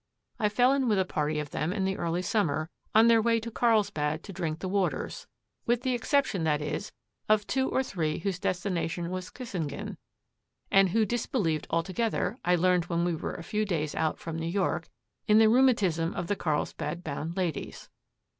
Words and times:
I 0.39 0.49
fell 0.49 0.73
in 0.73 0.87
with 0.87 0.97
a 0.97 1.05
party 1.05 1.37
of 1.37 1.51
them 1.51 1.71
in 1.71 1.85
the 1.85 1.95
early 1.95 2.23
summer, 2.23 2.71
on 2.95 3.05
their 3.07 3.21
way 3.21 3.39
to 3.39 3.51
Carlsbad 3.51 4.23
to 4.23 4.33
drink 4.33 4.57
the 4.57 4.67
waters; 4.67 5.27
with 5.67 5.83
the 5.83 5.93
exception, 5.93 6.43
that 6.43 6.59
is, 6.59 6.91
of 7.29 7.45
two 7.45 7.69
or 7.69 7.83
three 7.83 8.17
whose 8.17 8.39
destination 8.39 9.11
was 9.11 9.29
Kissingen, 9.29 9.97
and 10.71 10.89
who 10.89 11.05
disbelieved 11.05 11.67
altogether, 11.69 12.39
I 12.43 12.55
learned 12.55 12.85
when 12.85 13.05
we 13.05 13.13
were 13.13 13.35
a 13.35 13.43
few 13.43 13.63
days 13.63 13.93
out 13.93 14.17
from 14.17 14.39
New 14.39 14.47
York, 14.47 14.89
in 15.27 15.37
the 15.37 15.47
rheumatism 15.49 16.15
of 16.15 16.25
the 16.25 16.35
Carlsbad 16.35 17.03
bound 17.03 17.37
ladies. 17.37 17.87